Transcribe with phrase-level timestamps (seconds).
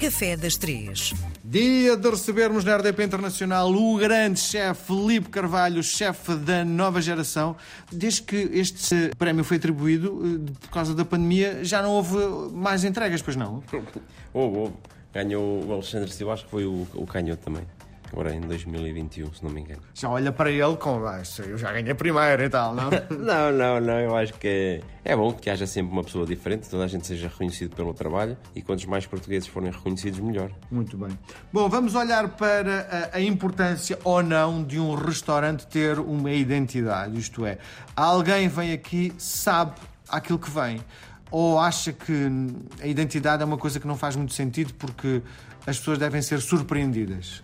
[0.00, 1.12] Café das Três.
[1.44, 7.54] Dia de recebermos na RDP Internacional o grande chefe Felipe Carvalho, chefe da nova geração.
[7.92, 12.16] Desde que este prémio foi atribuído, eh, por causa da pandemia, já não houve
[12.50, 13.62] mais entregas, pois não?
[14.32, 14.72] Houve, houve.
[15.12, 17.64] Ganhou o Alexandre Silva, acho que foi o, o canhoto também.
[18.12, 19.80] Agora em 2021, se não me engano.
[19.94, 21.04] Já olha para ele com.
[21.06, 22.90] "Ah, Eu já ganhei primeiro e tal, não?
[23.10, 23.98] Não, não, não.
[24.00, 27.06] Eu acho que é, é bom que haja sempre uma pessoa diferente, toda a gente
[27.06, 30.50] seja reconhecido pelo trabalho e quantos mais portugueses forem reconhecidos, melhor.
[30.70, 31.16] Muito bem.
[31.52, 37.16] Bom, vamos olhar para a, a importância ou não de um restaurante ter uma identidade.
[37.18, 37.58] Isto é,
[37.94, 39.72] alguém vem aqui, sabe
[40.08, 40.80] aquilo que vem.
[41.30, 42.12] Ou acha que
[42.82, 45.22] a identidade é uma coisa que não faz muito sentido porque
[45.64, 47.42] as pessoas devem ser surpreendidas.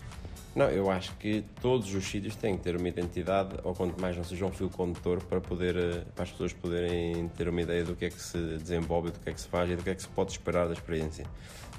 [0.57, 4.17] Não, eu acho que todos os sítios têm que ter uma identidade, ou quanto mais
[4.17, 7.85] não seja um fio condutor, para, poder, eh, para as pessoas poderem ter uma ideia
[7.85, 9.91] do que é que se desenvolve, do que é que se faz e do que
[9.91, 11.27] é que se pode esperar da experiência.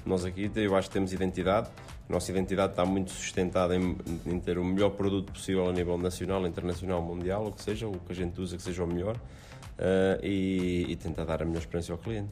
[0.06, 1.68] Nós aqui, eu acho que temos identidade,
[2.08, 5.98] a nossa identidade está muito sustentada em, em ter o melhor produto possível a nível
[5.98, 9.16] nacional, internacional, mundial, o que seja, o que a gente usa que seja o melhor,
[9.76, 12.30] eh, e, e tentar dar a melhor experiência ao cliente.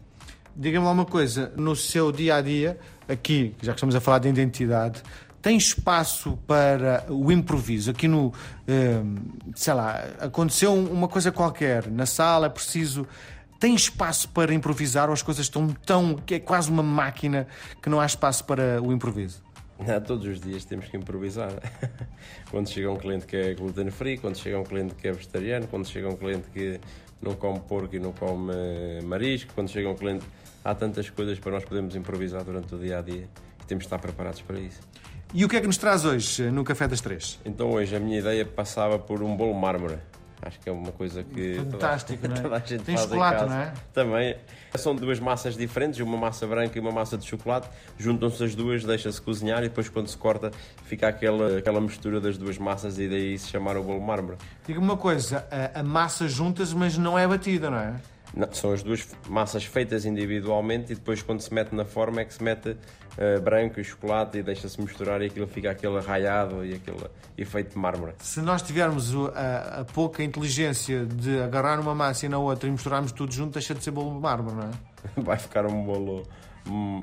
[0.59, 4.21] Diga-me lá uma coisa, no seu dia a dia, aqui, já que estamos a falar
[4.21, 5.03] de identidade,
[5.43, 7.91] tem espaço para o improviso?
[7.91, 8.33] Aqui no,
[8.67, 9.03] eh,
[9.55, 13.07] sei lá, aconteceu uma coisa qualquer na sala, é preciso.
[13.59, 16.17] Tem espaço para improvisar ou as coisas estão tão.
[16.17, 17.47] que é quase uma máquina
[17.83, 19.43] que não há espaço para o improviso?
[19.79, 21.53] Não, todos os dias temos que improvisar.
[22.51, 25.67] quando chega um cliente que é gluten free, quando chega um cliente que é vegetariano,
[25.67, 26.81] quando chega um cliente que
[27.21, 30.25] não come porco e não come eh, marisco, quando chega um cliente.
[30.65, 33.29] Há tantas coisas para nós podermos improvisar durante o dia a dia
[33.63, 34.81] e temos de estar preparados para isso.
[35.35, 37.39] E o que é que nos traz hoje eh, no Café das Três?
[37.45, 39.99] Então hoje a minha ideia passava por um bolo mármore.
[40.41, 42.41] Acho que é uma coisa que toda- Fantástico, não é?
[42.41, 43.55] toda a gente Tem faz em chocolate, casa.
[43.55, 43.73] não é?
[43.93, 44.37] Também.
[44.77, 47.69] São duas massas diferentes, uma massa branca e uma massa de chocolate.
[47.99, 50.51] Juntam-se as duas, deixa-se cozinhar e depois quando se corta
[50.85, 54.37] fica aquela, aquela mistura das duas massas e daí se chamar o bolo mármore.
[54.67, 57.95] Diga-me uma coisa, a, a massa juntas, mas não é batida, não é?
[58.53, 62.35] São as duas massas feitas individualmente e depois quando se mete na forma é que
[62.35, 62.77] se mete
[63.17, 66.99] eh, branco e chocolate e deixa-se misturar e aquilo fica aquele arraiado e aquele
[67.39, 68.13] efeito de mármore.
[68.19, 72.73] Se nós tivermos a, a pouca inteligência de agarrar uma massa e na outra e
[72.73, 74.71] misturarmos tudo junto, deixa de ser bolo de mármore, não é?
[75.23, 76.25] Vai ficar um bolo,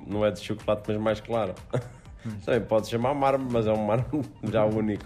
[0.07, 1.55] não é de chocolate, mas mais claro.
[2.45, 5.05] Também pode chamar mármore, mas é um mármore já único.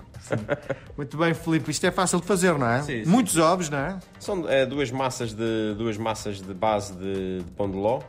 [0.95, 2.81] Muito bem, Filipe, isto é fácil de fazer, não é?
[2.81, 3.09] Sim, sim.
[3.09, 3.99] Muitos ovos, não é?
[4.19, 8.01] São é, duas, massas de, duas massas de base de, de pão de ló,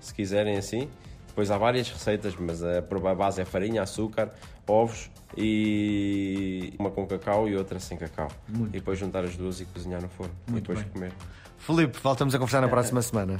[0.00, 0.88] se quiserem assim.
[1.28, 4.30] Depois há várias receitas, mas a, a base é farinha, açúcar,
[4.68, 8.28] ovos e uma com cacau e outra sem cacau.
[8.68, 10.32] E depois juntar as duas e cozinhar no forno.
[10.48, 10.88] e depois bem.
[10.90, 11.12] comer.
[11.58, 13.38] Filipe, voltamos a conversar na próxima semana.